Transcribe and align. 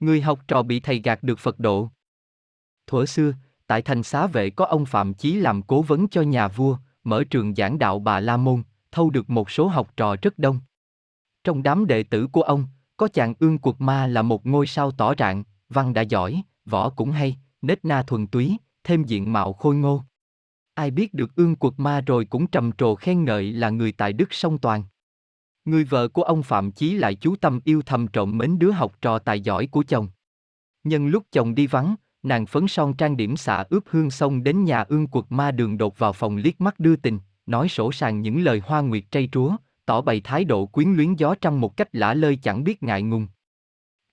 Người 0.00 0.20
học 0.20 0.40
trò 0.48 0.62
bị 0.62 0.80
thầy 0.80 1.00
gạt 1.04 1.22
được 1.22 1.38
Phật 1.38 1.58
độ. 1.58 1.88
Thuở 2.86 3.06
xưa, 3.06 3.32
tại 3.66 3.82
thành 3.82 4.02
xá 4.02 4.26
vệ 4.26 4.50
có 4.50 4.64
ông 4.64 4.86
Phạm 4.86 5.14
Chí 5.14 5.34
làm 5.34 5.62
cố 5.62 5.82
vấn 5.82 6.08
cho 6.08 6.22
nhà 6.22 6.48
vua, 6.48 6.76
mở 7.04 7.24
trường 7.24 7.54
giảng 7.54 7.78
đạo 7.78 7.98
Bà 7.98 8.20
La 8.20 8.36
Môn, 8.36 8.62
thâu 8.92 9.10
được 9.10 9.30
một 9.30 9.50
số 9.50 9.68
học 9.68 9.92
trò 9.96 10.16
rất 10.22 10.38
đông. 10.38 10.60
Trong 11.44 11.62
đám 11.62 11.86
đệ 11.86 12.02
tử 12.02 12.26
của 12.26 12.42
ông, 12.42 12.66
có 12.96 13.08
chàng 13.08 13.34
ương 13.38 13.58
cuộc 13.58 13.80
ma 13.80 14.06
là 14.06 14.22
một 14.22 14.46
ngôi 14.46 14.66
sao 14.66 14.90
tỏ 14.90 15.14
rạng, 15.18 15.44
văn 15.68 15.94
đã 15.94 16.02
giỏi, 16.02 16.42
võ 16.64 16.90
cũng 16.90 17.10
hay, 17.10 17.36
nết 17.62 17.84
na 17.84 18.02
thuần 18.02 18.26
túy, 18.26 18.56
thêm 18.84 19.04
diện 19.04 19.32
mạo 19.32 19.52
khôi 19.52 19.74
ngô. 19.74 20.02
Ai 20.74 20.90
biết 20.90 21.14
được 21.14 21.36
ương 21.36 21.56
cuộc 21.56 21.80
ma 21.80 22.00
rồi 22.00 22.24
cũng 22.24 22.46
trầm 22.46 22.72
trồ 22.72 22.94
khen 22.94 23.24
ngợi 23.24 23.52
là 23.52 23.70
người 23.70 23.92
tài 23.92 24.12
đức 24.12 24.32
song 24.34 24.58
toàn. 24.58 24.84
Người 25.66 25.84
vợ 25.84 26.08
của 26.08 26.22
ông 26.22 26.42
Phạm 26.42 26.70
Chí 26.70 26.94
lại 26.94 27.14
chú 27.14 27.36
tâm 27.36 27.60
yêu 27.64 27.82
thầm 27.86 28.08
trộm 28.08 28.38
mến 28.38 28.58
đứa 28.58 28.70
học 28.70 28.92
trò 29.00 29.18
tài 29.18 29.40
giỏi 29.40 29.66
của 29.66 29.84
chồng. 29.88 30.08
Nhân 30.84 31.08
lúc 31.08 31.24
chồng 31.32 31.54
đi 31.54 31.66
vắng, 31.66 31.94
nàng 32.22 32.46
phấn 32.46 32.68
son 32.68 32.94
trang 32.94 33.16
điểm 33.16 33.36
xạ 33.36 33.64
ướp 33.70 33.84
hương 33.90 34.10
xong 34.10 34.42
đến 34.42 34.64
nhà 34.64 34.84
ương 34.88 35.06
quật 35.06 35.24
ma 35.28 35.50
đường 35.50 35.78
đột 35.78 35.98
vào 35.98 36.12
phòng 36.12 36.36
liếc 36.36 36.60
mắt 36.60 36.80
đưa 36.80 36.96
tình, 36.96 37.18
nói 37.46 37.68
sổ 37.68 37.92
sàng 37.92 38.22
những 38.22 38.44
lời 38.44 38.62
hoa 38.64 38.80
nguyệt 38.80 39.04
trây 39.10 39.28
trúa, 39.32 39.56
tỏ 39.86 40.00
bày 40.00 40.20
thái 40.20 40.44
độ 40.44 40.66
quyến 40.66 40.92
luyến 40.92 41.14
gió 41.14 41.34
trăng 41.40 41.60
một 41.60 41.76
cách 41.76 41.88
lả 41.92 42.14
lơi 42.14 42.36
chẳng 42.36 42.64
biết 42.64 42.82
ngại 42.82 43.02
ngùng. 43.02 43.26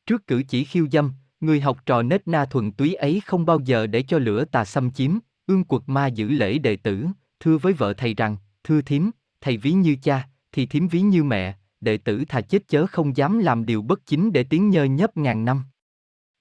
Trước 0.05 0.27
cử 0.27 0.43
chỉ 0.47 0.63
khiêu 0.63 0.87
dâm, 0.91 1.11
người 1.39 1.61
học 1.61 1.77
trò 1.85 2.01
nết 2.01 2.27
na 2.27 2.45
thuần 2.45 2.71
túy 2.71 2.93
ấy 2.93 3.21
không 3.25 3.45
bao 3.45 3.59
giờ 3.59 3.87
để 3.87 4.03
cho 4.03 4.19
lửa 4.19 4.45
tà 4.45 4.65
xâm 4.65 4.91
chiếm, 4.91 5.11
ương 5.47 5.63
quật 5.63 5.83
ma 5.87 6.07
giữ 6.07 6.27
lễ 6.27 6.57
đệ 6.57 6.75
tử, 6.75 7.05
thưa 7.39 7.57
với 7.57 7.73
vợ 7.73 7.93
thầy 7.93 8.13
rằng, 8.13 8.37
thưa 8.63 8.81
thím, 8.81 9.11
thầy 9.41 9.57
ví 9.57 9.71
như 9.71 9.95
cha, 10.01 10.27
thì 10.53 10.65
thím 10.65 10.87
ví 10.87 11.01
như 11.01 11.23
mẹ, 11.23 11.57
đệ 11.81 11.97
tử 11.97 12.23
thà 12.25 12.41
chết 12.41 12.67
chớ 12.67 12.85
không 12.87 13.17
dám 13.17 13.39
làm 13.39 13.65
điều 13.65 13.81
bất 13.81 14.05
chính 14.05 14.33
để 14.33 14.43
tiếng 14.43 14.69
nhơ 14.69 14.83
nhấp 14.83 15.17
ngàn 15.17 15.45
năm. 15.45 15.63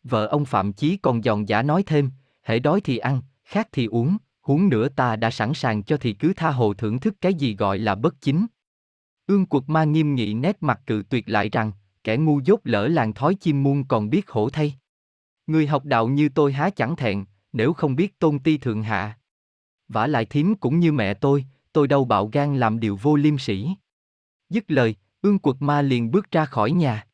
Vợ 0.02 0.26
ông 0.26 0.44
Phạm 0.44 0.72
Chí 0.72 0.96
còn 0.96 1.22
giòn 1.22 1.44
giả 1.44 1.62
nói 1.62 1.82
thêm, 1.86 2.10
hễ 2.42 2.58
đói 2.58 2.80
thì 2.80 2.98
ăn, 2.98 3.22
khát 3.44 3.69
thì 3.72 3.86
uống, 3.86 4.16
huống 4.41 4.69
nữa 4.69 4.88
ta 4.88 5.16
đã 5.16 5.30
sẵn 5.30 5.54
sàng 5.54 5.82
cho 5.82 5.96
thì 5.96 6.12
cứ 6.12 6.32
tha 6.36 6.50
hồ 6.50 6.74
thưởng 6.74 7.00
thức 7.00 7.14
cái 7.20 7.34
gì 7.34 7.56
gọi 7.56 7.78
là 7.78 7.94
bất 7.94 8.20
chính. 8.20 8.46
Ương 9.27 9.46
cuộc 9.46 9.69
ma 9.69 9.84
nghiêm 9.84 10.14
nghị 10.14 10.34
nét 10.34 10.56
mặt 10.60 10.80
cự 10.86 11.02
tuyệt 11.08 11.28
lại 11.28 11.48
rằng, 11.48 11.72
kẻ 12.04 12.16
ngu 12.16 12.41
dốt 12.44 12.60
lỡ 12.64 12.88
làng 12.88 13.14
thói 13.14 13.34
chim 13.34 13.62
muôn 13.62 13.84
còn 13.84 14.10
biết 14.10 14.30
hổ 14.30 14.50
thay. 14.50 14.74
Người 15.47 15.66
học 15.66 15.84
đạo 15.84 16.08
như 16.08 16.28
tôi 16.28 16.52
há 16.52 16.70
chẳng 16.70 16.97
thẹn, 16.97 17.24
nếu 17.52 17.72
không 17.72 17.97
biết 17.97 18.19
tôn 18.19 18.38
ti 18.38 18.58
thượng 18.58 18.82
hạ. 18.82 19.19
vả 19.88 20.06
lại 20.06 20.24
thím 20.24 20.54
cũng 20.54 20.80
như 20.80 20.92
mẹ 20.92 21.14
tôi, 21.14 21.44
tôi 21.72 21.88
đâu 21.88 22.04
bạo 22.04 22.26
gan 22.26 22.56
làm 22.56 22.80
điều 22.80 22.98
vô 23.02 23.16
liêm 23.16 23.38
sĩ. 23.38 23.69
Dứt 24.53 24.64
lời, 24.69 24.95
ương 25.22 25.39
quật 25.39 25.56
ma 25.61 25.83
liền 25.83 26.11
bước 26.11 26.31
ra 26.31 26.45
khỏi 26.45 26.72
nhà. 26.72 27.06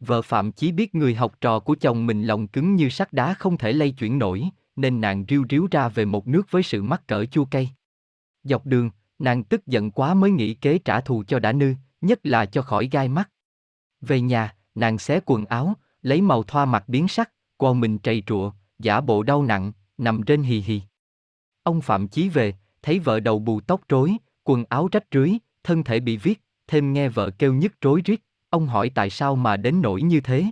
Vợ 0.00 0.22
Phạm 0.22 0.52
Chí 0.52 0.72
biết 0.72 0.94
người 0.94 1.14
học 1.14 1.34
trò 1.40 1.60
của 1.60 1.76
chồng 1.80 2.06
mình 2.06 2.24
lòng 2.24 2.48
cứng 2.48 2.76
như 2.76 2.88
sắt 2.88 3.12
đá 3.12 3.34
không 3.34 3.58
thể 3.58 3.72
lay 3.72 3.90
chuyển 3.92 4.18
nổi, 4.18 4.48
nên 4.76 5.00
nàng 5.00 5.24
riu 5.28 5.44
riu 5.50 5.68
ra 5.70 5.88
về 5.88 6.04
một 6.04 6.26
nước 6.26 6.50
với 6.50 6.62
sự 6.62 6.82
mắc 6.82 7.06
cỡ 7.06 7.24
chua 7.24 7.44
cay. 7.44 7.70
Dọc 8.42 8.66
đường, 8.66 8.90
nàng 9.18 9.44
tức 9.44 9.66
giận 9.66 9.90
quá 9.90 10.14
mới 10.14 10.30
nghĩ 10.30 10.54
kế 10.54 10.78
trả 10.78 11.00
thù 11.00 11.24
cho 11.28 11.38
đã 11.38 11.52
nư, 11.52 11.74
nhất 12.00 12.20
là 12.22 12.46
cho 12.46 12.62
khỏi 12.62 12.88
gai 12.92 13.08
mắt. 13.08 13.30
Về 14.00 14.20
nhà, 14.20 14.54
nàng 14.74 14.98
xé 14.98 15.20
quần 15.26 15.44
áo, 15.44 15.74
lấy 16.02 16.20
màu 16.20 16.42
thoa 16.42 16.64
mặt 16.64 16.88
biến 16.88 17.08
sắc, 17.08 17.32
quao 17.56 17.74
mình 17.74 17.98
trầy 17.98 18.22
trụa, 18.26 18.52
giả 18.78 19.00
bộ 19.00 19.22
đau 19.22 19.42
nặng, 19.42 19.72
nằm 19.98 20.22
trên 20.22 20.42
hì 20.42 20.60
hì. 20.60 20.80
Ông 21.62 21.80
Phạm 21.80 22.08
Chí 22.08 22.28
về, 22.28 22.54
thấy 22.82 22.98
vợ 22.98 23.20
đầu 23.20 23.38
bù 23.38 23.60
tóc 23.60 23.80
rối, 23.88 24.16
quần 24.44 24.64
áo 24.68 24.88
rách 24.92 25.04
rưới, 25.12 25.32
thân 25.64 25.84
thể 25.84 26.00
bị 26.00 26.16
viết, 26.16 26.42
thêm 26.68 26.92
nghe 26.92 27.08
vợ 27.08 27.30
kêu 27.30 27.54
nhức 27.54 27.80
rối 27.80 28.02
rít, 28.04 28.20
ông 28.50 28.66
hỏi 28.66 28.90
tại 28.94 29.10
sao 29.10 29.36
mà 29.36 29.56
đến 29.56 29.82
nỗi 29.82 30.02
như 30.02 30.20
thế. 30.20 30.44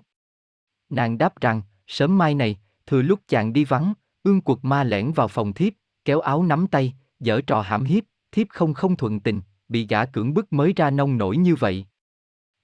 Nàng 0.90 1.18
đáp 1.18 1.40
rằng, 1.40 1.62
sớm 1.86 2.18
mai 2.18 2.34
này, 2.34 2.58
thừa 2.86 3.02
lúc 3.02 3.20
chàng 3.28 3.52
đi 3.52 3.64
vắng, 3.64 3.92
ương 4.22 4.40
quật 4.40 4.58
ma 4.62 4.84
lẻn 4.84 5.12
vào 5.12 5.28
phòng 5.28 5.52
thiếp, 5.52 5.72
kéo 6.04 6.20
áo 6.20 6.42
nắm 6.42 6.66
tay, 6.66 6.94
dở 7.20 7.40
trò 7.40 7.60
hãm 7.60 7.84
hiếp, 7.84 8.04
thiếp 8.32 8.46
không 8.50 8.74
không 8.74 8.96
thuận 8.96 9.20
tình, 9.20 9.40
bị 9.68 9.86
gã 9.86 10.04
cưỡng 10.04 10.34
bức 10.34 10.52
mới 10.52 10.72
ra 10.76 10.90
nông 10.90 11.18
nổi 11.18 11.36
như 11.36 11.54
vậy. 11.54 11.86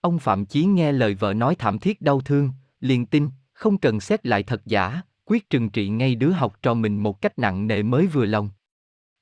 Ông 0.01 0.19
Phạm 0.19 0.47
Chí 0.47 0.65
nghe 0.65 0.93
lời 0.93 1.15
vợ 1.15 1.35
nói 1.35 1.55
thảm 1.55 1.79
thiết 1.79 2.01
đau 2.01 2.21
thương, 2.21 2.51
liền 2.81 3.07
tin, 3.07 3.29
không 3.53 3.79
cần 3.79 4.01
xét 4.01 4.27
lại 4.27 4.43
thật 4.43 4.63
giả, 4.67 5.03
quyết 5.25 5.51
trừng 5.51 5.71
trị 5.71 5.89
ngay 5.89 6.15
đứa 6.15 6.31
học 6.31 6.57
trò 6.63 6.75
mình 6.75 7.03
một 7.03 7.21
cách 7.21 7.39
nặng 7.39 7.67
nề 7.67 7.83
mới 7.83 8.07
vừa 8.07 8.25
lòng. 8.25 8.51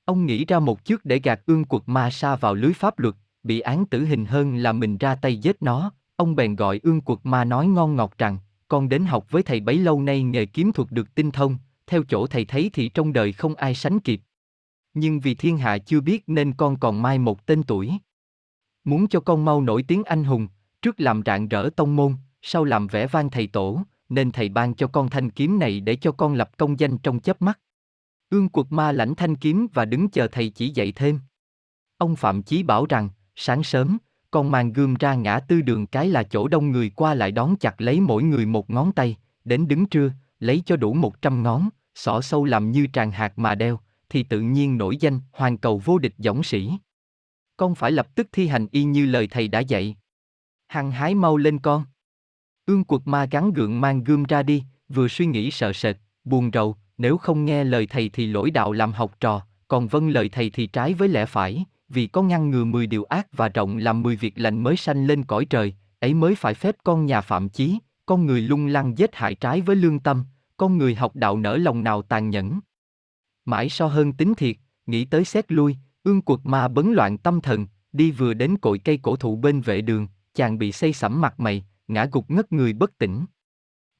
Ông 0.04 0.26
nghĩ 0.26 0.44
ra 0.44 0.58
một 0.58 0.84
chức 0.84 1.04
để 1.04 1.18
gạt 1.18 1.40
ương 1.46 1.64
quật 1.64 1.82
ma 1.86 2.10
sa 2.10 2.36
vào 2.36 2.54
lưới 2.54 2.72
pháp 2.72 2.98
luật, 2.98 3.14
bị 3.42 3.60
án 3.60 3.86
tử 3.86 4.04
hình 4.04 4.24
hơn 4.24 4.56
là 4.56 4.72
mình 4.72 4.98
ra 4.98 5.14
tay 5.14 5.36
giết 5.36 5.62
nó, 5.62 5.92
ông 6.16 6.36
bèn 6.36 6.56
gọi 6.56 6.80
ương 6.82 7.00
quật 7.00 7.18
ma 7.22 7.44
nói 7.44 7.66
ngon 7.66 7.96
ngọt 7.96 8.14
rằng, 8.18 8.38
con 8.68 8.88
đến 8.88 9.04
học 9.04 9.30
với 9.30 9.42
thầy 9.42 9.60
bấy 9.60 9.78
lâu 9.78 10.02
nay 10.02 10.22
nghề 10.22 10.46
kiếm 10.46 10.72
thuật 10.72 10.92
được 10.92 11.14
tinh 11.14 11.30
thông, 11.30 11.56
theo 11.86 12.02
chỗ 12.08 12.26
thầy 12.26 12.44
thấy 12.44 12.70
thì 12.72 12.88
trong 12.88 13.12
đời 13.12 13.32
không 13.32 13.54
ai 13.54 13.74
sánh 13.74 14.00
kịp. 14.00 14.20
Nhưng 14.94 15.20
vì 15.20 15.34
thiên 15.34 15.58
hạ 15.58 15.78
chưa 15.78 16.00
biết 16.00 16.24
nên 16.26 16.52
con 16.52 16.78
còn 16.78 17.02
mai 17.02 17.18
một 17.18 17.46
tên 17.46 17.62
tuổi. 17.62 17.92
Muốn 18.84 19.08
cho 19.08 19.20
con 19.20 19.44
mau 19.44 19.62
nổi 19.62 19.82
tiếng 19.82 20.04
anh 20.04 20.24
hùng, 20.24 20.48
trước 20.82 21.00
làm 21.00 21.22
rạng 21.26 21.48
rỡ 21.48 21.70
tông 21.76 21.96
môn, 21.96 22.14
sau 22.42 22.64
làm 22.64 22.86
vẻ 22.86 23.06
vang 23.06 23.30
thầy 23.30 23.46
tổ, 23.46 23.82
nên 24.08 24.32
thầy 24.32 24.48
ban 24.48 24.74
cho 24.74 24.86
con 24.86 25.10
thanh 25.10 25.30
kiếm 25.30 25.58
này 25.58 25.80
để 25.80 25.96
cho 25.96 26.12
con 26.12 26.34
lập 26.34 26.50
công 26.56 26.80
danh 26.80 26.98
trong 26.98 27.20
chớp 27.20 27.42
mắt. 27.42 27.60
Ương 28.30 28.48
quật 28.48 28.66
ma 28.70 28.92
lãnh 28.92 29.14
thanh 29.14 29.36
kiếm 29.36 29.66
và 29.72 29.84
đứng 29.84 30.08
chờ 30.08 30.28
thầy 30.32 30.48
chỉ 30.48 30.68
dạy 30.68 30.92
thêm. 30.92 31.20
Ông 31.98 32.16
Phạm 32.16 32.42
Chí 32.42 32.62
bảo 32.62 32.86
rằng, 32.86 33.08
sáng 33.42 33.62
sớm, 33.62 33.98
con 34.30 34.50
mang 34.50 34.72
gươm 34.72 34.94
ra 34.94 35.14
ngã 35.14 35.40
tư 35.40 35.60
đường 35.60 35.86
cái 35.86 36.08
là 36.08 36.22
chỗ 36.22 36.48
đông 36.48 36.70
người 36.70 36.90
qua 36.90 37.14
lại 37.14 37.32
đón 37.32 37.56
chặt 37.56 37.80
lấy 37.80 38.00
mỗi 38.00 38.22
người 38.22 38.46
một 38.46 38.70
ngón 38.70 38.92
tay, 38.92 39.16
đến 39.44 39.68
đứng 39.68 39.86
trưa, 39.86 40.12
lấy 40.40 40.62
cho 40.66 40.76
đủ 40.76 40.94
một 40.94 41.22
trăm 41.22 41.42
ngón, 41.42 41.68
xỏ 41.94 42.20
sâu 42.20 42.44
làm 42.44 42.70
như 42.70 42.86
tràng 42.92 43.10
hạt 43.10 43.38
mà 43.38 43.54
đeo, 43.54 43.80
thì 44.08 44.22
tự 44.22 44.40
nhiên 44.40 44.78
nổi 44.78 44.96
danh 44.96 45.20
hoàn 45.32 45.58
cầu 45.58 45.82
vô 45.84 45.98
địch 45.98 46.14
dõng 46.18 46.42
sĩ. 46.42 46.70
Con 47.56 47.74
phải 47.74 47.90
lập 47.90 48.14
tức 48.14 48.28
thi 48.32 48.46
hành 48.46 48.66
y 48.70 48.84
như 48.84 49.06
lời 49.06 49.28
thầy 49.30 49.48
đã 49.48 49.60
dạy. 49.60 49.96
Hăng 50.68 50.90
hái 50.90 51.14
mau 51.14 51.36
lên 51.36 51.58
con. 51.58 51.84
Ương 52.66 52.84
quật 52.84 53.02
ma 53.04 53.24
gắn 53.30 53.52
gượng 53.52 53.80
mang 53.80 54.04
gươm 54.04 54.24
ra 54.24 54.42
đi, 54.42 54.64
vừa 54.88 55.08
suy 55.08 55.26
nghĩ 55.26 55.50
sợ 55.50 55.72
sệt, 55.72 55.96
buồn 56.24 56.50
rầu, 56.52 56.76
nếu 56.98 57.18
không 57.18 57.44
nghe 57.44 57.64
lời 57.64 57.86
thầy 57.86 58.08
thì 58.08 58.26
lỗi 58.26 58.50
đạo 58.50 58.72
làm 58.72 58.92
học 58.92 59.20
trò, 59.20 59.42
còn 59.68 59.88
vâng 59.88 60.08
lời 60.08 60.28
thầy 60.28 60.50
thì 60.50 60.66
trái 60.66 60.94
với 60.94 61.08
lẽ 61.08 61.26
phải, 61.26 61.64
vì 61.90 62.06
có 62.06 62.22
ngăn 62.22 62.50
ngừa 62.50 62.64
10 62.64 62.86
điều 62.86 63.04
ác 63.04 63.26
và 63.32 63.48
rộng 63.48 63.76
làm 63.76 64.02
10 64.02 64.16
việc 64.16 64.32
lành 64.36 64.62
mới 64.62 64.76
sanh 64.76 65.06
lên 65.06 65.24
cõi 65.24 65.44
trời, 65.44 65.74
ấy 66.00 66.14
mới 66.14 66.34
phải 66.34 66.54
phép 66.54 66.76
con 66.84 67.06
nhà 67.06 67.20
phạm 67.20 67.48
chí, 67.48 67.78
con 68.06 68.26
người 68.26 68.40
lung 68.40 68.66
lăng 68.66 68.98
giết 68.98 69.14
hại 69.14 69.34
trái 69.34 69.60
với 69.60 69.76
lương 69.76 69.98
tâm, 69.98 70.24
con 70.56 70.78
người 70.78 70.94
học 70.94 71.16
đạo 71.16 71.36
nở 71.36 71.56
lòng 71.56 71.84
nào 71.84 72.02
tàn 72.02 72.30
nhẫn. 72.30 72.60
Mãi 73.44 73.68
so 73.68 73.86
hơn 73.86 74.12
tính 74.12 74.34
thiệt, 74.34 74.56
nghĩ 74.86 75.04
tới 75.04 75.24
xét 75.24 75.52
lui, 75.52 75.76
ương 76.02 76.22
quật 76.22 76.40
ma 76.44 76.68
bấn 76.68 76.92
loạn 76.92 77.18
tâm 77.18 77.40
thần, 77.40 77.66
đi 77.92 78.10
vừa 78.10 78.34
đến 78.34 78.58
cội 78.58 78.78
cây 78.78 78.98
cổ 79.02 79.16
thụ 79.16 79.36
bên 79.36 79.60
vệ 79.60 79.80
đường, 79.80 80.08
chàng 80.34 80.58
bị 80.58 80.72
xây 80.72 80.92
sẩm 80.92 81.20
mặt 81.20 81.40
mày, 81.40 81.64
ngã 81.88 82.08
gục 82.12 82.30
ngất 82.30 82.52
người 82.52 82.72
bất 82.72 82.98
tỉnh. 82.98 83.24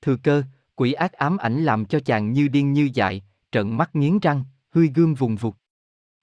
Thừa 0.03 0.17
cơ, 0.23 0.43
quỷ 0.75 0.93
ác 0.93 1.13
ám 1.13 1.37
ảnh 1.37 1.65
làm 1.65 1.85
cho 1.85 2.01
chàng 2.01 2.33
như 2.33 2.49
điên 2.49 2.73
như 2.73 2.91
dại, 2.95 3.23
trợn 3.53 3.77
mắt 3.77 3.97
nghiến 3.97 4.19
răng, 4.19 4.45
hươi 4.71 4.91
gươm 4.95 5.15
vùng 5.15 5.37
vụt. 5.37 5.55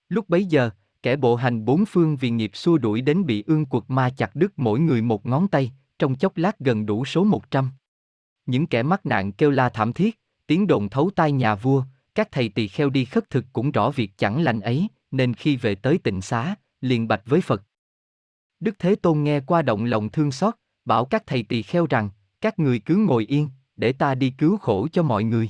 Lúc 0.10 0.30
bấy 0.30 0.46
giờ, 0.46 0.70
kẻ 1.08 1.16
bộ 1.16 1.36
hành 1.36 1.66
bốn 1.66 1.86
phương 1.86 2.18
vì 2.18 2.30
nghiệp 2.30 2.52
xua 2.54 2.78
đuổi 2.78 3.02
đến 3.02 3.26
bị 3.26 3.44
ương 3.48 3.66
quật 3.66 3.84
ma 3.88 4.10
chặt 4.10 4.36
đứt 4.36 4.54
mỗi 4.60 4.80
người 4.80 5.02
một 5.02 5.26
ngón 5.26 5.48
tay, 5.48 5.72
trong 6.00 6.16
chốc 6.16 6.38
lát 6.38 6.60
gần 6.60 6.86
đủ 6.86 7.06
số 7.06 7.24
một 7.24 7.52
trăm. 7.52 7.72
Những 8.46 8.68
kẻ 8.68 8.84
mắc 8.84 9.06
nạn 9.06 9.32
kêu 9.32 9.52
la 9.52 9.70
thảm 9.70 9.94
thiết, 9.94 10.20
tiếng 10.48 10.68
đồn 10.68 10.90
thấu 10.90 11.10
tai 11.16 11.32
nhà 11.32 11.56
vua, 11.56 11.84
các 12.16 12.32
thầy 12.32 12.50
tỳ 12.50 12.68
kheo 12.68 12.90
đi 12.90 13.06
khất 13.06 13.30
thực 13.30 13.46
cũng 13.54 13.72
rõ 13.72 13.92
việc 13.92 14.12
chẳng 14.18 14.42
lành 14.42 14.62
ấy, 14.62 14.88
nên 15.12 15.34
khi 15.34 15.56
về 15.56 15.76
tới 15.76 15.98
tịnh 15.98 16.22
xá, 16.22 16.56
liền 16.82 17.08
bạch 17.08 17.22
với 17.26 17.42
Phật. 17.42 17.64
Đức 18.60 18.76
Thế 18.80 18.96
Tôn 18.96 19.24
nghe 19.24 19.40
qua 19.40 19.62
động 19.62 19.86
lòng 19.86 20.10
thương 20.10 20.32
xót, 20.32 20.54
bảo 20.86 21.06
các 21.06 21.24
thầy 21.26 21.44
tỳ 21.44 21.62
kheo 21.62 21.88
rằng, 21.90 22.10
các 22.42 22.60
người 22.60 22.80
cứ 22.80 22.96
ngồi 22.96 23.26
yên, 23.26 23.50
để 23.76 23.94
ta 23.94 24.16
đi 24.16 24.30
cứu 24.30 24.58
khổ 24.58 24.88
cho 24.92 25.04
mọi 25.04 25.24
người. 25.24 25.50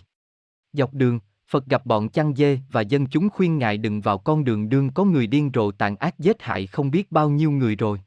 Dọc 0.74 0.94
đường, 0.94 1.20
Phật 1.50 1.66
gặp 1.66 1.86
bọn 1.86 2.10
chăn 2.10 2.36
dê 2.36 2.60
và 2.72 2.82
dân 2.82 3.08
chúng 3.08 3.30
khuyên 3.30 3.58
ngài 3.58 3.78
đừng 3.78 4.02
vào 4.02 4.18
con 4.18 4.44
đường 4.44 4.70
đương 4.70 4.90
có 4.94 5.04
người 5.04 5.28
điên 5.28 5.52
rồ 5.54 5.72
tàn 5.72 5.96
ác 5.96 6.20
giết 6.20 6.42
hại 6.44 6.68
không 6.68 6.92
biết 6.92 7.12
bao 7.12 7.30
nhiêu 7.30 7.52
người 7.52 7.76
rồi. 7.76 8.02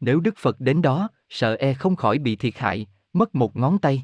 Nếu 0.00 0.20
Đức 0.20 0.34
Phật 0.38 0.60
đến 0.60 0.82
đó, 0.82 1.08
sợ 1.28 1.56
e 1.56 1.74
không 1.74 1.96
khỏi 1.96 2.18
bị 2.18 2.36
thiệt 2.36 2.58
hại, 2.58 2.86
mất 3.12 3.34
một 3.34 3.56
ngón 3.56 3.78
tay. 3.78 4.02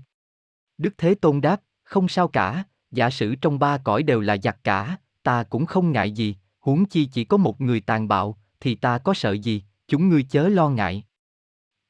Đức 0.78 0.94
Thế 0.98 1.14
Tôn 1.14 1.40
đáp, 1.40 1.60
không 1.82 2.08
sao 2.08 2.28
cả, 2.28 2.64
giả 2.90 3.10
sử 3.10 3.34
trong 3.34 3.58
ba 3.58 3.78
cõi 3.78 4.02
đều 4.02 4.20
là 4.20 4.36
giặc 4.42 4.64
cả, 4.64 4.96
ta 5.22 5.42
cũng 5.42 5.66
không 5.66 5.92
ngại 5.92 6.10
gì, 6.10 6.36
huống 6.60 6.84
chi 6.84 7.06
chỉ 7.12 7.24
có 7.24 7.36
một 7.36 7.60
người 7.60 7.80
tàn 7.80 8.08
bạo, 8.08 8.38
thì 8.60 8.74
ta 8.74 8.98
có 8.98 9.14
sợ 9.14 9.32
gì, 9.32 9.62
chúng 9.88 10.08
ngươi 10.08 10.22
chớ 10.22 10.48
lo 10.48 10.68
ngại. 10.68 11.04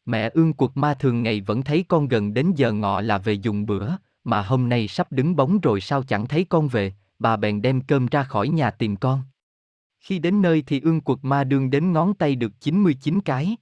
Mẹ 0.05 0.31
ương 0.35 0.53
cuộc 0.53 0.77
ma 0.77 0.95
thường 0.95 1.23
ngày 1.23 1.41
vẫn 1.41 1.63
thấy 1.63 1.85
con 1.89 2.09
gần 2.09 2.35
đến 2.35 2.53
giờ 2.57 2.73
ngọ 2.73 3.01
là 3.01 3.19
về 3.19 3.33
dùng 3.33 3.67
bữa, 3.67 3.89
mà 4.27 4.43
hôm 4.43 4.69
nay 4.69 4.89
sắp 4.89 5.13
đứng 5.13 5.37
bóng 5.37 5.61
rồi 5.61 5.81
sao 5.81 6.03
chẳng 6.03 6.27
thấy 6.27 6.45
con 6.45 6.69
về, 6.69 6.93
bà 7.19 7.37
bèn 7.37 7.63
đem 7.63 7.81
cơm 7.81 8.07
ra 8.07 8.23
khỏi 8.23 8.49
nhà 8.49 8.71
tìm 8.71 8.97
con. 8.97 9.23
Khi 10.01 10.19
đến 10.19 10.43
nơi 10.43 10.63
thì 10.67 10.81
ương 10.81 11.01
quật 11.01 11.19
ma 11.23 11.45
đương 11.45 11.71
đến 11.71 11.93
ngón 11.93 12.15
tay 12.15 12.37
được 12.37 12.53
99 12.61 13.21
cái. 13.21 13.57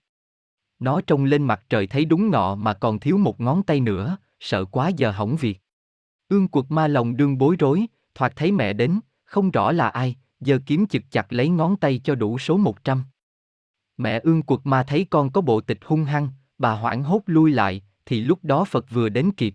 Nó 0.79 1.01
trông 1.01 1.25
lên 1.25 1.43
mặt 1.43 1.65
trời 1.69 1.87
thấy 1.87 2.05
đúng 2.05 2.31
ngọ 2.31 2.55
mà 2.55 2.75
còn 2.75 3.01
thiếu 3.01 3.19
một 3.19 3.41
ngón 3.41 3.63
tay 3.63 3.81
nữa, 3.81 4.17
sợ 4.41 4.65
quá 4.65 4.89
giờ 4.89 5.11
hỏng 5.11 5.37
việc. 5.37 5.61
Ương 6.29 6.49
quật 6.49 6.67
ma 6.69 6.87
lòng 6.87 7.17
đương 7.17 7.39
bối 7.39 7.57
rối, 7.59 7.87
thoạt 8.15 8.33
thấy 8.37 8.53
mẹ 8.53 8.73
đến, 8.73 9.01
không 9.25 9.51
rõ 9.51 9.73
là 9.73 9.89
ai, 9.89 10.17
giờ 10.41 10.59
kiếm 10.67 10.87
chực 10.87 11.03
chặt 11.11 11.33
lấy 11.33 11.49
ngón 11.49 11.77
tay 11.77 12.01
cho 12.05 12.15
đủ 12.15 12.39
số 12.39 12.57
100. 12.57 13.05
Mẹ 13.97 14.21
ương 14.23 14.43
quật 14.43 14.61
ma 14.65 14.83
thấy 14.83 15.07
con 15.11 15.31
có 15.31 15.41
bộ 15.41 15.61
tịch 15.61 15.79
hung 15.85 16.05
hăng, 16.05 16.29
bà 16.59 16.73
hoảng 16.73 17.03
hốt 17.03 17.23
lui 17.27 17.51
lại, 17.51 17.83
thì 18.07 18.21
lúc 18.21 18.39
đó 18.43 18.65
Phật 18.65 18.91
vừa 18.91 19.09
đến 19.09 19.31
kịp. 19.37 19.55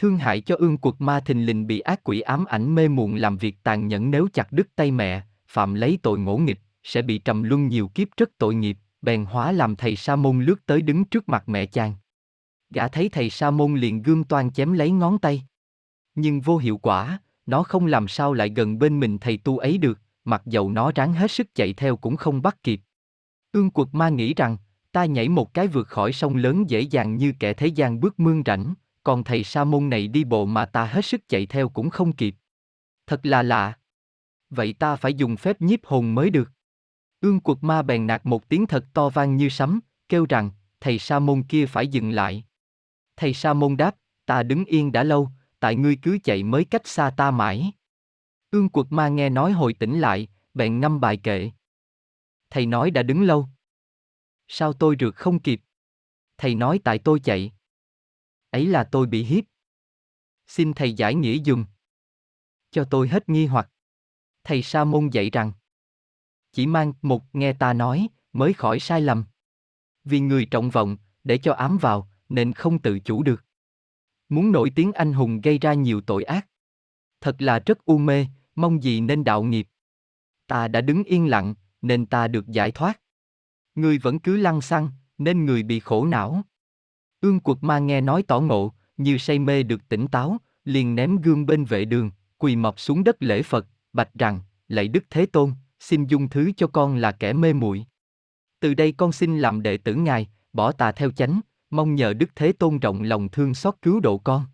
Thương 0.00 0.16
hại 0.16 0.40
cho 0.40 0.56
ương 0.58 0.78
quật 0.78 0.94
ma 0.98 1.20
thình 1.20 1.46
lình 1.46 1.66
bị 1.66 1.80
ác 1.80 2.00
quỷ 2.04 2.20
ám 2.20 2.44
ảnh 2.44 2.74
mê 2.74 2.88
muộn 2.88 3.16
làm 3.16 3.36
việc 3.36 3.56
tàn 3.62 3.88
nhẫn 3.88 4.10
nếu 4.10 4.28
chặt 4.32 4.52
đứt 4.52 4.68
tay 4.76 4.90
mẹ, 4.90 5.22
phạm 5.48 5.74
lấy 5.74 5.98
tội 6.02 6.18
ngỗ 6.18 6.36
nghịch, 6.36 6.60
sẽ 6.82 7.02
bị 7.02 7.18
trầm 7.18 7.42
luân 7.42 7.68
nhiều 7.68 7.88
kiếp 7.88 8.08
rất 8.16 8.30
tội 8.38 8.54
nghiệp, 8.54 8.78
bèn 9.02 9.24
hóa 9.24 9.52
làm 9.52 9.76
thầy 9.76 9.96
sa 9.96 10.16
môn 10.16 10.44
lướt 10.44 10.66
tới 10.66 10.82
đứng 10.82 11.04
trước 11.04 11.28
mặt 11.28 11.48
mẹ 11.48 11.66
chàng. 11.66 11.94
Gã 12.70 12.88
thấy 12.88 13.08
thầy 13.08 13.30
sa 13.30 13.50
môn 13.50 13.74
liền 13.74 14.02
gươm 14.02 14.24
toan 14.24 14.50
chém 14.50 14.72
lấy 14.72 14.90
ngón 14.90 15.18
tay. 15.18 15.42
Nhưng 16.14 16.40
vô 16.40 16.56
hiệu 16.56 16.78
quả, 16.78 17.18
nó 17.46 17.62
không 17.62 17.86
làm 17.86 18.08
sao 18.08 18.32
lại 18.32 18.52
gần 18.56 18.78
bên 18.78 19.00
mình 19.00 19.18
thầy 19.18 19.36
tu 19.36 19.58
ấy 19.58 19.78
được, 19.78 19.98
mặc 20.24 20.42
dầu 20.46 20.70
nó 20.70 20.92
ráng 20.94 21.12
hết 21.12 21.30
sức 21.30 21.54
chạy 21.54 21.72
theo 21.72 21.96
cũng 21.96 22.16
không 22.16 22.42
bắt 22.42 22.62
kịp. 22.62 22.80
Ương 23.52 23.70
quật 23.70 23.88
ma 23.92 24.08
nghĩ 24.08 24.34
rằng, 24.34 24.56
ta 24.92 25.04
nhảy 25.04 25.28
một 25.28 25.54
cái 25.54 25.66
vượt 25.66 25.88
khỏi 25.88 26.12
sông 26.12 26.36
lớn 26.36 26.70
dễ 26.70 26.80
dàng 26.80 27.16
như 27.16 27.32
kẻ 27.38 27.52
thế 27.52 27.66
gian 27.66 28.00
bước 28.00 28.20
mương 28.20 28.42
rảnh, 28.46 28.74
còn 29.02 29.24
thầy 29.24 29.44
sa 29.44 29.64
môn 29.64 29.90
này 29.90 30.08
đi 30.08 30.24
bộ 30.24 30.44
mà 30.46 30.66
ta 30.66 30.84
hết 30.84 31.04
sức 31.04 31.28
chạy 31.28 31.46
theo 31.46 31.68
cũng 31.68 31.90
không 31.90 32.12
kịp. 32.12 32.34
Thật 33.06 33.26
là 33.26 33.42
lạ. 33.42 33.78
Vậy 34.50 34.72
ta 34.72 34.96
phải 34.96 35.14
dùng 35.14 35.36
phép 35.36 35.60
nhiếp 35.60 35.86
hồn 35.86 36.14
mới 36.14 36.30
được. 36.30 36.50
Ương 37.20 37.40
quật 37.40 37.58
ma 37.60 37.82
bèn 37.82 38.06
nạt 38.06 38.26
một 38.26 38.48
tiếng 38.48 38.66
thật 38.66 38.84
to 38.94 39.08
vang 39.08 39.36
như 39.36 39.48
sấm, 39.48 39.80
kêu 40.08 40.26
rằng, 40.28 40.50
thầy 40.80 40.98
sa 40.98 41.18
môn 41.18 41.42
kia 41.42 41.66
phải 41.66 41.88
dừng 41.88 42.10
lại. 42.10 42.44
Thầy 43.16 43.34
sa 43.34 43.52
môn 43.52 43.76
đáp, 43.76 43.96
ta 44.26 44.42
đứng 44.42 44.64
yên 44.64 44.92
đã 44.92 45.02
lâu, 45.02 45.30
tại 45.60 45.76
ngươi 45.76 45.96
cứ 46.02 46.18
chạy 46.24 46.42
mới 46.42 46.64
cách 46.64 46.86
xa 46.86 47.10
ta 47.16 47.30
mãi. 47.30 47.72
Ương 48.50 48.68
quật 48.68 48.86
ma 48.90 49.08
nghe 49.08 49.28
nói 49.28 49.52
hồi 49.52 49.74
tỉnh 49.74 50.00
lại, 50.00 50.28
bèn 50.54 50.80
ngâm 50.80 51.00
bài 51.00 51.16
kệ. 51.16 51.50
Thầy 52.50 52.66
nói 52.66 52.90
đã 52.90 53.02
đứng 53.02 53.22
lâu. 53.22 53.48
Sao 54.48 54.72
tôi 54.72 54.96
rượt 55.00 55.16
không 55.16 55.38
kịp? 55.38 55.60
Thầy 56.38 56.54
nói 56.54 56.80
tại 56.84 56.98
tôi 56.98 57.20
chạy. 57.20 57.52
Ấy 58.50 58.66
là 58.66 58.84
tôi 58.84 59.06
bị 59.06 59.24
hiếp. 59.24 59.44
Xin 60.46 60.72
thầy 60.72 60.92
giải 60.92 61.14
nghĩa 61.14 61.42
dùm. 61.42 61.64
Cho 62.70 62.84
tôi 62.90 63.08
hết 63.08 63.28
nghi 63.28 63.46
hoặc. 63.46 63.70
Thầy 64.44 64.62
Sa 64.62 64.84
môn 64.84 65.08
dạy 65.08 65.30
rằng. 65.30 65.52
Chỉ 66.52 66.66
mang 66.66 66.92
một 67.02 67.22
nghe 67.32 67.52
ta 67.52 67.72
nói, 67.72 68.08
mới 68.32 68.52
khỏi 68.52 68.80
sai 68.80 69.00
lầm. 69.00 69.24
Vì 70.04 70.20
người 70.20 70.46
trọng 70.46 70.70
vọng, 70.70 70.96
để 71.24 71.38
cho 71.38 71.52
ám 71.52 71.78
vào, 71.78 72.10
nên 72.28 72.52
không 72.52 72.78
tự 72.78 72.98
chủ 72.98 73.22
được. 73.22 73.44
Muốn 74.28 74.52
nổi 74.52 74.72
tiếng 74.74 74.92
anh 74.92 75.12
hùng 75.12 75.40
gây 75.40 75.58
ra 75.58 75.74
nhiều 75.74 76.00
tội 76.00 76.24
ác. 76.24 76.46
Thật 77.20 77.42
là 77.42 77.58
rất 77.58 77.84
u 77.84 77.98
mê, 77.98 78.26
mong 78.54 78.82
gì 78.82 79.00
nên 79.00 79.24
đạo 79.24 79.42
nghiệp. 79.42 79.68
Ta 80.46 80.68
đã 80.68 80.80
đứng 80.80 81.04
yên 81.04 81.26
lặng, 81.26 81.54
nên 81.82 82.06
ta 82.06 82.28
được 82.28 82.48
giải 82.48 82.70
thoát. 82.70 83.00
Người 83.74 83.98
vẫn 83.98 84.18
cứ 84.18 84.36
lăng 84.36 84.60
xăng, 84.60 84.90
nên 85.18 85.44
người 85.44 85.62
bị 85.62 85.80
khổ 85.80 86.06
não. 86.06 86.42
Ương 87.20 87.40
quật 87.40 87.58
ma 87.60 87.78
nghe 87.78 88.00
nói 88.00 88.22
tỏ 88.22 88.40
ngộ, 88.40 88.74
như 88.96 89.18
say 89.18 89.38
mê 89.38 89.62
được 89.62 89.88
tỉnh 89.88 90.06
táo, 90.08 90.36
liền 90.64 90.94
ném 90.94 91.16
gương 91.16 91.46
bên 91.46 91.64
vệ 91.64 91.84
đường, 91.84 92.10
quỳ 92.38 92.56
mọc 92.56 92.80
xuống 92.80 93.04
đất 93.04 93.22
lễ 93.22 93.42
Phật, 93.42 93.66
bạch 93.92 94.14
rằng, 94.14 94.40
lạy 94.68 94.88
Đức 94.88 95.04
Thế 95.10 95.26
Tôn, 95.26 95.52
xin 95.80 96.06
dung 96.06 96.28
thứ 96.28 96.52
cho 96.56 96.66
con 96.66 96.96
là 96.96 97.12
kẻ 97.12 97.32
mê 97.32 97.52
muội. 97.52 97.86
Từ 98.60 98.74
đây 98.74 98.92
con 98.92 99.12
xin 99.12 99.38
làm 99.38 99.62
đệ 99.62 99.76
tử 99.76 99.94
Ngài, 99.94 100.28
bỏ 100.52 100.72
tà 100.72 100.92
theo 100.92 101.10
chánh, 101.10 101.40
mong 101.70 101.94
nhờ 101.94 102.12
Đức 102.12 102.30
Thế 102.36 102.52
Tôn 102.52 102.78
rộng 102.78 103.02
lòng 103.02 103.28
thương 103.28 103.54
xót 103.54 103.74
cứu 103.82 104.00
độ 104.00 104.18
con. 104.18 104.44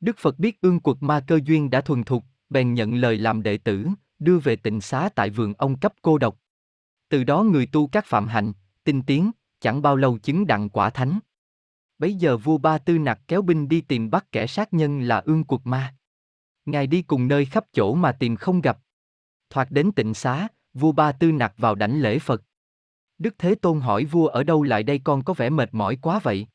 Đức 0.00 0.18
Phật 0.18 0.38
biết 0.38 0.60
ương 0.60 0.80
quật 0.80 0.96
ma 1.00 1.20
cơ 1.20 1.40
duyên 1.44 1.70
đã 1.70 1.80
thuần 1.80 2.04
thục, 2.04 2.24
bèn 2.50 2.74
nhận 2.74 2.94
lời 2.94 3.18
làm 3.18 3.42
đệ 3.42 3.58
tử, 3.58 3.86
đưa 4.18 4.38
về 4.38 4.56
tịnh 4.56 4.80
xá 4.80 5.08
tại 5.14 5.30
vườn 5.30 5.54
ông 5.58 5.78
cấp 5.78 5.94
cô 6.02 6.18
độc. 6.18 6.38
Từ 7.08 7.24
đó 7.24 7.42
người 7.42 7.66
tu 7.66 7.86
các 7.86 8.06
phạm 8.06 8.26
hạnh, 8.26 8.52
tinh 8.84 9.02
tiến, 9.02 9.30
chẳng 9.60 9.82
bao 9.82 9.96
lâu 9.96 10.18
chứng 10.18 10.46
đặng 10.46 10.68
quả 10.68 10.90
thánh. 10.90 11.18
Bấy 11.98 12.14
giờ 12.14 12.36
vua 12.36 12.58
Ba 12.58 12.78
Tư 12.78 12.98
Nặc 12.98 13.20
kéo 13.28 13.42
binh 13.42 13.68
đi 13.68 13.80
tìm 13.80 14.10
bắt 14.10 14.32
kẻ 14.32 14.46
sát 14.46 14.74
nhân 14.74 15.00
là 15.00 15.18
ương 15.18 15.44
quật 15.44 15.60
ma. 15.64 15.94
Ngài 16.64 16.86
đi 16.86 17.02
cùng 17.02 17.28
nơi 17.28 17.44
khắp 17.44 17.64
chỗ 17.72 17.94
mà 17.94 18.12
tìm 18.12 18.36
không 18.36 18.60
gặp. 18.60 18.78
Thoạt 19.50 19.70
đến 19.70 19.92
tịnh 19.92 20.14
xá, 20.14 20.48
vua 20.74 20.92
Ba 20.92 21.12
Tư 21.12 21.32
Nặc 21.32 21.54
vào 21.58 21.74
đảnh 21.74 22.00
lễ 22.00 22.18
Phật. 22.18 22.42
Đức 23.18 23.34
Thế 23.38 23.54
Tôn 23.54 23.80
hỏi 23.80 24.04
vua 24.04 24.26
ở 24.26 24.44
đâu 24.44 24.62
lại 24.62 24.82
đây 24.82 25.00
con 25.04 25.24
có 25.24 25.34
vẻ 25.34 25.50
mệt 25.50 25.74
mỏi 25.74 25.96
quá 26.02 26.20
vậy? 26.22 26.46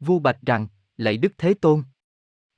Vua 0.00 0.18
bạch 0.18 0.38
rằng, 0.46 0.66
lạy 0.96 1.16
Đức 1.16 1.32
Thế 1.38 1.54
Tôn. 1.54 1.82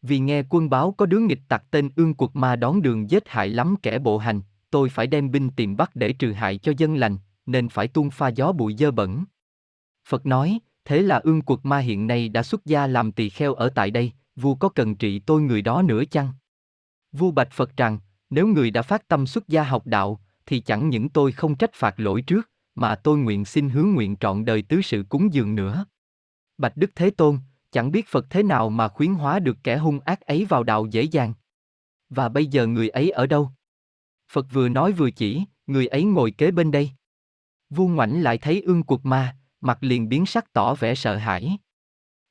Vì 0.02 0.18
nghe 0.18 0.42
quân 0.48 0.70
báo 0.70 0.92
có 0.92 1.06
đứa 1.06 1.18
nghịch 1.18 1.42
tặc 1.48 1.64
tên 1.70 1.90
ương 1.96 2.14
quật 2.14 2.30
ma 2.34 2.56
đón 2.56 2.82
đường 2.82 3.10
giết 3.10 3.28
hại 3.28 3.48
lắm 3.48 3.76
kẻ 3.82 3.98
bộ 3.98 4.18
hành, 4.18 4.40
tôi 4.70 4.88
phải 4.88 5.06
đem 5.06 5.30
binh 5.30 5.50
tìm 5.50 5.76
bắt 5.76 5.90
để 5.94 6.12
trừ 6.12 6.32
hại 6.32 6.58
cho 6.58 6.72
dân 6.76 6.94
lành, 6.94 7.18
nên 7.46 7.68
phải 7.68 7.88
tuôn 7.88 8.10
pha 8.10 8.28
gió 8.28 8.52
bụi 8.52 8.76
dơ 8.78 8.90
bẩn. 8.90 9.24
Phật 10.08 10.26
nói, 10.26 10.58
thế 10.84 11.02
là 11.02 11.16
ương 11.16 11.42
quật 11.42 11.60
ma 11.62 11.78
hiện 11.78 12.06
nay 12.06 12.28
đã 12.28 12.42
xuất 12.42 12.64
gia 12.64 12.86
làm 12.86 13.12
tỳ 13.12 13.28
kheo 13.28 13.54
ở 13.54 13.68
tại 13.68 13.90
đây, 13.90 14.12
vua 14.36 14.54
có 14.54 14.68
cần 14.68 14.94
trị 14.94 15.18
tôi 15.18 15.42
người 15.42 15.62
đó 15.62 15.82
nữa 15.82 16.02
chăng? 16.10 16.32
Vua 17.12 17.30
bạch 17.30 17.52
Phật 17.52 17.76
rằng, 17.76 17.98
nếu 18.30 18.46
người 18.46 18.70
đã 18.70 18.82
phát 18.82 19.08
tâm 19.08 19.26
xuất 19.26 19.48
gia 19.48 19.62
học 19.62 19.86
đạo, 19.86 20.20
thì 20.46 20.60
chẳng 20.60 20.88
những 20.88 21.08
tôi 21.08 21.32
không 21.32 21.54
trách 21.54 21.72
phạt 21.74 22.00
lỗi 22.00 22.22
trước, 22.22 22.50
mà 22.74 22.94
tôi 22.94 23.18
nguyện 23.18 23.44
xin 23.44 23.68
hướng 23.70 23.90
nguyện 23.90 24.16
trọn 24.16 24.44
đời 24.44 24.62
tứ 24.62 24.82
sự 24.82 25.04
cúng 25.08 25.34
dường 25.34 25.54
nữa. 25.54 25.84
Bạch 26.58 26.76
Đức 26.76 26.90
Thế 26.94 27.10
Tôn, 27.10 27.38
chẳng 27.70 27.92
biết 27.92 28.08
Phật 28.08 28.26
thế 28.30 28.42
nào 28.42 28.70
mà 28.70 28.88
khuyến 28.88 29.14
hóa 29.14 29.38
được 29.38 29.56
kẻ 29.64 29.76
hung 29.76 30.00
ác 30.00 30.20
ấy 30.20 30.44
vào 30.44 30.62
đạo 30.62 30.86
dễ 30.86 31.02
dàng. 31.02 31.34
Và 32.10 32.28
bây 32.28 32.46
giờ 32.46 32.66
người 32.66 32.88
ấy 32.88 33.10
ở 33.10 33.26
đâu? 33.26 33.50
Phật 34.32 34.46
vừa 34.52 34.68
nói 34.68 34.92
vừa 34.92 35.10
chỉ, 35.10 35.44
người 35.66 35.86
ấy 35.86 36.04
ngồi 36.04 36.30
kế 36.30 36.50
bên 36.50 36.70
đây. 36.70 36.90
vua 37.70 37.86
ngoảnh 37.86 38.22
lại 38.22 38.38
thấy 38.38 38.62
ương 38.62 38.82
quật 38.82 39.00
ma, 39.04 39.36
mặt 39.64 39.78
liền 39.80 40.08
biến 40.08 40.26
sắc 40.26 40.52
tỏ 40.52 40.74
vẻ 40.74 40.94
sợ 40.94 41.16
hãi. 41.16 41.58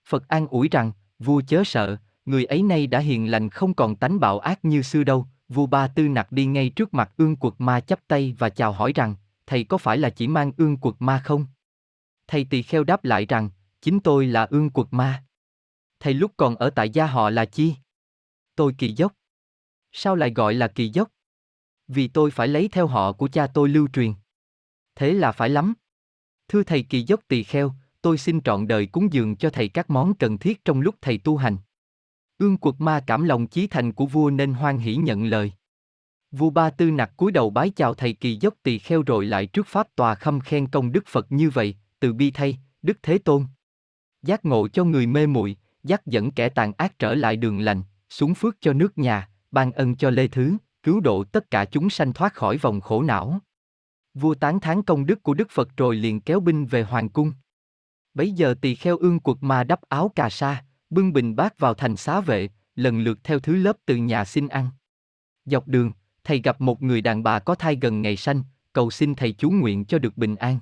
Phật 0.08 0.28
an 0.28 0.48
ủi 0.48 0.70
rằng, 0.70 0.92
vua 1.20 1.42
chớ 1.48 1.64
sợ, 1.66 1.98
người 2.26 2.46
ấy 2.46 2.64
nay 2.64 2.88
đã 2.88 3.00
hiền 3.00 3.32
lành 3.32 3.50
không 3.50 3.74
còn 3.74 3.96
tánh 3.96 4.20
bạo 4.20 4.40
ác 4.40 4.66
như 4.66 4.82
xưa 4.82 5.04
đâu. 5.04 5.28
Vua 5.50 5.66
Ba 5.66 5.88
Tư 5.88 6.08
Nặc 6.08 6.32
đi 6.32 6.46
ngay 6.46 6.70
trước 6.70 6.94
mặt 6.94 7.12
ương 7.18 7.36
quật 7.36 7.54
ma 7.58 7.80
chắp 7.80 8.08
tay 8.08 8.36
và 8.38 8.50
chào 8.50 8.72
hỏi 8.72 8.92
rằng, 8.96 9.16
thầy 9.46 9.64
có 9.64 9.78
phải 9.78 9.98
là 9.98 10.10
chỉ 10.10 10.28
mang 10.28 10.52
ương 10.58 10.78
quật 10.78 10.96
ma 11.00 11.22
không? 11.26 11.46
Thầy 12.28 12.46
tỳ 12.50 12.62
kheo 12.62 12.84
đáp 12.84 13.06
lại 13.06 13.26
rằng, 13.26 13.50
chính 13.82 14.00
tôi 14.00 14.28
là 14.28 14.48
ương 14.50 14.70
quật 14.70 14.88
ma. 14.92 15.24
Thầy 16.00 16.14
lúc 16.14 16.32
còn 16.38 16.56
ở 16.56 16.70
tại 16.70 16.90
gia 16.90 17.06
họ 17.06 17.30
là 17.30 17.46
chi? 17.46 17.76
Tôi 18.56 18.76
kỳ 18.78 18.94
dốc. 18.94 19.14
Sao 19.92 20.16
lại 20.16 20.32
gọi 20.34 20.54
là 20.54 20.68
kỳ 20.68 20.90
dốc? 20.90 21.10
Vì 21.88 22.08
tôi 22.08 22.32
phải 22.32 22.48
lấy 22.48 22.68
theo 22.68 22.88
họ 22.88 23.14
của 23.14 23.28
cha 23.28 23.48
tôi 23.48 23.70
lưu 23.70 23.88
truyền. 23.94 24.14
Thế 24.96 25.14
là 25.14 25.32
phải 25.32 25.50
lắm. 25.50 25.74
Thưa 26.52 26.64
thầy 26.64 26.84
kỳ 26.84 27.02
dốc 27.02 27.20
tỳ 27.28 27.44
kheo, 27.44 27.74
tôi 28.02 28.18
xin 28.18 28.42
trọn 28.42 28.68
đời 28.68 28.86
cúng 28.86 29.14
dường 29.14 29.36
cho 29.36 29.50
thầy 29.50 29.68
các 29.68 29.90
món 29.90 30.14
cần 30.14 30.38
thiết 30.38 30.66
trong 30.66 30.82
lúc 30.82 30.96
thầy 31.02 31.18
tu 31.18 31.38
hành. 31.38 31.58
Ương 32.38 32.58
quật 32.58 32.76
ma 32.78 33.04
cảm 33.08 33.24
lòng 33.24 33.48
chí 33.48 33.68
thành 33.68 33.94
của 33.94 34.06
vua 34.06 34.30
nên 34.30 34.54
hoan 34.54 34.78
hỷ 34.78 34.96
nhận 34.96 35.26
lời. 35.26 35.52
Vua 36.32 36.50
Ba 36.50 36.70
Tư 36.70 36.92
nặc 36.92 37.18
cúi 37.18 37.32
đầu 37.32 37.50
bái 37.50 37.70
chào 37.70 37.94
thầy 37.94 38.14
kỳ 38.14 38.38
dốc 38.42 38.54
tỳ 38.64 38.80
kheo 38.80 39.04
rồi 39.04 39.26
lại 39.26 39.46
trước 39.46 39.68
pháp 39.68 39.88
tòa 39.96 40.16
khâm 40.16 40.40
khen 40.40 40.68
công 40.68 40.92
đức 40.92 41.08
Phật 41.08 41.32
như 41.32 41.50
vậy, 41.50 41.76
từ 42.00 42.14
bi 42.14 42.32
thay, 42.32 42.58
Đức 42.82 42.98
Thế 43.04 43.18
Tôn. 43.18 43.46
Giác 44.22 44.46
ngộ 44.46 44.68
cho 44.68 44.84
người 44.84 45.08
mê 45.08 45.28
muội, 45.28 45.58
dắt 45.84 46.06
dẫn 46.06 46.32
kẻ 46.32 46.50
tàn 46.50 46.74
ác 46.78 47.00
trở 47.00 47.16
lại 47.16 47.36
đường 47.36 47.60
lành, 47.60 47.82
xuống 48.10 48.34
phước 48.34 48.58
cho 48.62 48.74
nước 48.74 48.98
nhà, 48.98 49.30
ban 49.52 49.72
ân 49.72 49.96
cho 49.96 50.10
lê 50.10 50.28
thứ, 50.28 50.58
cứu 50.84 51.00
độ 51.00 51.24
tất 51.24 51.52
cả 51.52 51.66
chúng 51.66 51.90
sanh 51.90 52.14
thoát 52.14 52.34
khỏi 52.34 52.58
vòng 52.58 52.82
khổ 52.82 53.04
não. 53.04 53.40
Vua 54.14 54.36
tán 54.36 54.60
thán 54.60 54.84
công 54.84 55.06
đức 55.06 55.24
của 55.24 55.34
Đức 55.34 55.50
Phật 55.52 55.78
rồi 55.78 55.96
liền 55.96 56.22
kéo 56.22 56.40
binh 56.40 56.66
về 56.66 56.84
hoàng 56.84 57.10
cung. 57.10 57.34
Bấy 58.14 58.32
giờ 58.32 58.56
tỳ 58.62 58.76
kheo 58.76 58.98
ương 58.98 59.20
quật 59.20 59.38
ma 59.42 59.64
đắp 59.64 59.82
áo 59.82 60.12
cà 60.16 60.30
sa, 60.30 60.66
bưng 60.90 61.14
bình 61.14 61.36
bát 61.36 61.60
vào 61.60 61.74
thành 61.74 61.96
xá 61.96 62.22
vệ, 62.22 62.50
lần 62.76 63.00
lượt 63.00 63.20
theo 63.24 63.40
thứ 63.40 63.56
lớp 63.56 63.78
từ 63.86 63.96
nhà 63.96 64.26
xin 64.26 64.48
ăn. 64.48 64.70
Dọc 65.46 65.68
đường, 65.68 65.92
thầy 66.24 66.42
gặp 66.42 66.62
một 66.62 66.82
người 66.82 67.02
đàn 67.02 67.24
bà 67.24 67.40
có 67.40 67.56
thai 67.56 67.78
gần 67.82 68.02
ngày 68.02 68.18
sanh, 68.18 68.44
cầu 68.74 68.92
xin 68.92 69.16
thầy 69.16 69.32
chú 69.32 69.50
nguyện 69.50 69.86
cho 69.86 70.00
được 70.00 70.18
bình 70.18 70.36
an. 70.36 70.60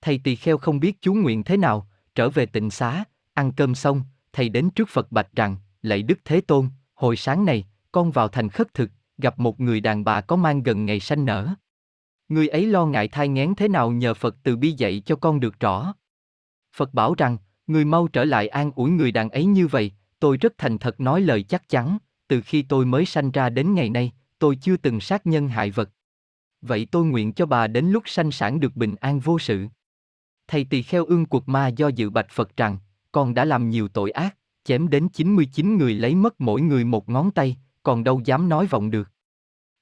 Thầy 0.00 0.20
tỳ 0.24 0.36
kheo 0.36 0.58
không 0.58 0.80
biết 0.80 1.00
chú 1.00 1.14
nguyện 1.14 1.44
thế 1.44 1.56
nào, 1.56 1.88
trở 2.14 2.30
về 2.30 2.46
tịnh 2.46 2.70
xá, 2.70 3.04
ăn 3.34 3.52
cơm 3.52 3.74
xong, 3.74 4.02
thầy 4.32 4.48
đến 4.48 4.70
trước 4.70 4.88
Phật 4.88 5.12
bạch 5.12 5.28
rằng, 5.36 5.56
lạy 5.82 6.02
Đức 6.02 6.18
Thế 6.24 6.40
Tôn, 6.40 6.68
hồi 6.94 7.16
sáng 7.16 7.44
này, 7.44 7.66
con 7.92 8.10
vào 8.10 8.28
thành 8.28 8.48
khất 8.48 8.74
thực, 8.74 8.90
gặp 9.18 9.38
một 9.38 9.60
người 9.60 9.80
đàn 9.80 10.04
bà 10.04 10.20
có 10.20 10.36
mang 10.36 10.62
gần 10.62 10.86
ngày 10.86 11.00
sanh 11.00 11.24
nở. 11.24 11.54
Người 12.28 12.48
ấy 12.48 12.66
lo 12.66 12.86
ngại 12.86 13.08
thai 13.08 13.28
ngén 13.28 13.54
thế 13.54 13.68
nào 13.68 13.90
nhờ 13.90 14.14
Phật 14.14 14.36
từ 14.42 14.56
bi 14.56 14.70
dạy 14.70 15.02
cho 15.06 15.16
con 15.16 15.40
được 15.40 15.60
rõ. 15.60 15.94
Phật 16.76 16.94
bảo 16.94 17.14
rằng, 17.14 17.36
người 17.66 17.84
mau 17.84 18.08
trở 18.08 18.24
lại 18.24 18.48
an 18.48 18.70
ủi 18.76 18.90
người 18.90 19.12
đàn 19.12 19.30
ấy 19.30 19.44
như 19.44 19.66
vậy, 19.66 19.92
tôi 20.18 20.36
rất 20.36 20.52
thành 20.58 20.78
thật 20.78 21.00
nói 21.00 21.20
lời 21.20 21.42
chắc 21.42 21.68
chắn, 21.68 21.98
từ 22.28 22.40
khi 22.40 22.62
tôi 22.62 22.86
mới 22.86 23.04
sanh 23.04 23.30
ra 23.30 23.50
đến 23.50 23.74
ngày 23.74 23.90
nay, 23.90 24.12
tôi 24.38 24.56
chưa 24.56 24.76
từng 24.76 25.00
sát 25.00 25.26
nhân 25.26 25.48
hại 25.48 25.70
vật. 25.70 25.90
Vậy 26.60 26.86
tôi 26.90 27.04
nguyện 27.04 27.32
cho 27.32 27.46
bà 27.46 27.66
đến 27.66 27.86
lúc 27.86 28.02
sanh 28.06 28.30
sản 28.30 28.60
được 28.60 28.76
bình 28.76 28.94
an 29.00 29.20
vô 29.20 29.38
sự. 29.38 29.66
Thầy 30.48 30.64
tỳ 30.64 30.82
kheo 30.82 31.04
ương 31.04 31.26
cuộc 31.26 31.48
ma 31.48 31.68
do 31.68 31.88
dự 31.88 32.10
bạch 32.10 32.30
Phật 32.30 32.56
rằng, 32.56 32.78
con 33.12 33.34
đã 33.34 33.44
làm 33.44 33.70
nhiều 33.70 33.88
tội 33.88 34.10
ác, 34.10 34.36
Chém 34.66 34.88
đến 34.88 35.08
99 35.08 35.78
người 35.78 35.94
lấy 35.94 36.14
mất 36.14 36.40
mỗi 36.40 36.60
người 36.60 36.84
một 36.84 37.08
ngón 37.08 37.30
tay, 37.30 37.56
còn 37.82 38.04
đâu 38.04 38.20
dám 38.24 38.48
nói 38.48 38.66
vọng 38.66 38.90
được. 38.90 39.10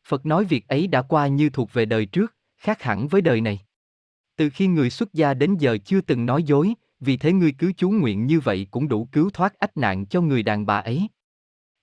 Phật 0.08 0.26
nói 0.26 0.44
việc 0.44 0.68
ấy 0.68 0.86
đã 0.86 1.02
qua 1.02 1.26
như 1.26 1.50
thuộc 1.50 1.72
về 1.72 1.84
đời 1.84 2.06
trước, 2.06 2.34
khác 2.56 2.82
hẳn 2.82 3.08
với 3.08 3.20
đời 3.20 3.40
này. 3.40 3.60
Từ 4.36 4.50
khi 4.50 4.66
người 4.66 4.90
xuất 4.90 5.12
gia 5.12 5.34
đến 5.34 5.56
giờ 5.56 5.78
chưa 5.84 6.00
từng 6.00 6.26
nói 6.26 6.42
dối, 6.42 6.74
vì 7.00 7.16
thế 7.16 7.32
ngươi 7.32 7.52
cứ 7.52 7.72
chú 7.76 7.90
nguyện 7.90 8.26
như 8.26 8.40
vậy 8.40 8.66
cũng 8.70 8.88
đủ 8.88 9.08
cứu 9.12 9.30
thoát 9.30 9.58
ách 9.58 9.76
nạn 9.76 10.06
cho 10.06 10.20
người 10.20 10.42
đàn 10.42 10.66
bà 10.66 10.78
ấy. 10.78 11.08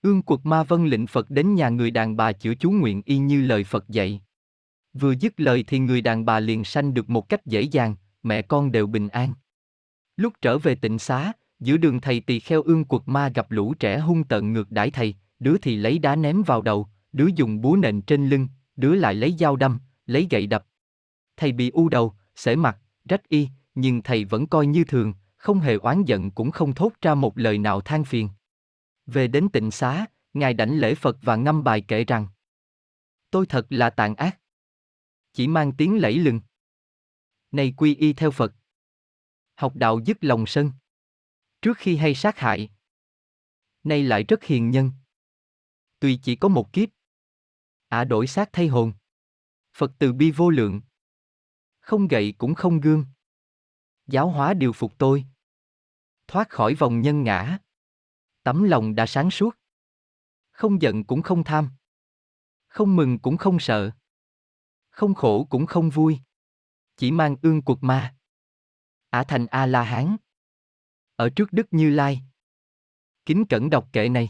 Ương 0.02 0.22
quật 0.22 0.40
ma 0.44 0.64
vân 0.64 0.88
lệnh 0.88 1.08
Phật 1.08 1.30
đến 1.30 1.56
nhà 1.56 1.70
người 1.70 1.92
đàn 1.92 2.18
bà 2.18 2.32
chữa 2.32 2.56
chú 2.56 2.72
nguyện 2.72 3.02
y 3.06 3.18
như 3.18 3.42
lời 3.42 3.64
Phật 3.64 3.90
dạy. 3.90 4.22
Vừa 4.94 5.12
dứt 5.12 5.34
lời 5.38 5.64
thì 5.68 5.80
người 5.80 6.02
đàn 6.02 6.26
bà 6.26 6.40
liền 6.40 6.64
sanh 6.64 6.94
được 6.94 7.10
một 7.10 7.30
cách 7.30 7.46
dễ 7.46 7.62
dàng, 7.62 7.96
mẹ 8.24 8.42
con 8.42 8.72
đều 8.72 8.88
bình 8.88 9.08
an. 9.08 9.34
Lúc 10.18 10.34
trở 10.42 10.58
về 10.58 10.76
tịnh 10.76 11.00
xá, 11.00 11.34
giữa 11.60 11.78
đường 11.78 12.02
thầy 12.02 12.20
tỳ 12.20 12.40
kheo 12.40 12.62
ương 12.62 12.86
quật 12.86 13.02
ma 13.06 13.30
gặp 13.30 13.52
lũ 13.52 13.74
trẻ 13.80 14.00
hung 14.00 14.24
tợn 14.24 14.54
ngược 14.54 14.72
đãi 14.72 14.92
thầy, 14.92 15.16
đứa 15.40 15.58
thì 15.58 15.76
lấy 15.76 16.00
đá 16.00 16.16
ném 16.16 16.44
vào 16.44 16.62
đầu, 16.62 16.88
đứa 17.12 17.28
dùng 17.36 17.62
búa 17.62 17.76
nện 17.76 18.02
trên 18.02 18.30
lưng, 18.30 18.48
đứa 18.76 18.96
lại 18.96 19.16
lấy 19.16 19.36
dao 19.40 19.56
đâm, 19.56 19.80
lấy 20.06 20.28
gậy 20.30 20.48
đập. 20.48 20.66
Thầy 21.38 21.52
bị 21.52 21.70
u 21.70 21.90
đầu, 21.90 22.16
sể 22.36 22.56
mặt, 22.56 22.78
rách 23.10 23.30
y, 23.30 23.50
nhưng 23.76 24.02
thầy 24.02 24.26
vẫn 24.26 24.48
coi 24.48 24.68
như 24.68 24.84
thường, 24.84 25.14
không 25.38 25.60
hề 25.60 25.76
oán 25.76 26.04
giận 26.04 26.32
cũng 26.32 26.52
không 26.52 26.74
thốt 26.74 26.94
ra 27.02 27.16
một 27.16 27.38
lời 27.38 27.58
nào 27.58 27.82
than 27.82 28.04
phiền. 28.04 28.30
Về 29.06 29.28
đến 29.28 29.50
tịnh 29.50 29.72
xá, 29.72 30.06
Ngài 30.34 30.54
đảnh 30.54 30.80
lễ 30.80 30.96
Phật 30.96 31.18
và 31.22 31.36
ngâm 31.36 31.64
bài 31.64 31.86
kể 31.88 32.04
rằng 32.04 32.28
Tôi 33.32 33.46
thật 33.46 33.66
là 33.70 33.90
tàn 33.90 34.16
ác. 34.16 34.40
Chỉ 35.34 35.48
mang 35.48 35.72
tiếng 35.78 36.02
lẫy 36.02 36.20
lừng. 36.20 36.42
Này 37.52 37.74
quy 37.78 37.96
y 37.96 38.14
theo 38.14 38.32
Phật. 38.32 38.54
Học 39.56 39.76
đạo 39.76 40.00
dứt 40.06 40.18
lòng 40.24 40.46
sân. 40.48 40.72
Trước 41.62 41.78
khi 41.78 41.96
hay 41.98 42.16
sát 42.16 42.40
hại. 42.40 42.70
Nay 43.84 44.04
lại 44.04 44.24
rất 44.24 44.44
hiền 44.44 44.70
nhân. 44.70 44.92
Tuy 46.00 46.20
chỉ 46.24 46.36
có 46.36 46.48
một 46.48 46.74
kiếp. 46.74 46.90
Ả 47.92 48.04
đổi 48.04 48.28
xác 48.28 48.50
thay 48.54 48.68
hồn. 48.68 48.94
Phật 49.74 49.92
từ 50.00 50.14
bi 50.14 50.32
vô 50.32 50.50
lượng. 50.50 50.82
Không 51.80 52.08
gậy 52.08 52.34
cũng 52.38 52.56
không 52.56 52.80
gương. 52.80 53.06
Giáo 54.08 54.30
hóa 54.30 54.54
điều 54.54 54.74
phục 54.74 54.98
tôi. 54.98 55.26
Thoát 56.28 56.50
khỏi 56.50 56.76
vòng 56.76 57.02
nhân 57.02 57.24
ngã. 57.24 57.58
Tấm 58.44 58.64
lòng 58.64 58.96
đã 58.96 59.06
sáng 59.06 59.32
suốt. 59.32 59.58
Không 60.52 60.82
giận 60.82 61.04
cũng 61.04 61.22
không 61.22 61.44
tham. 61.44 61.70
Không 62.68 62.96
mừng 62.96 63.20
cũng 63.20 63.38
không 63.38 63.60
sợ. 63.60 63.92
Không 64.90 65.14
khổ 65.14 65.48
cũng 65.50 65.66
không 65.66 65.90
vui. 65.90 66.20
Chỉ 66.98 67.12
mang 67.12 67.36
ương 67.42 67.62
cuộc 67.62 67.84
ma. 67.84 68.16
Ả 69.10 69.24
thành 69.24 69.46
A-la-hán. 69.46 70.18
Ở 71.16 71.30
trước 71.36 71.54
Đức 71.54 71.68
Như 71.72 71.90
Lai. 71.90 72.22
Kính 73.26 73.46
cẩn 73.50 73.70
đọc 73.70 73.90
kệ 73.94 74.10
này. 74.10 74.30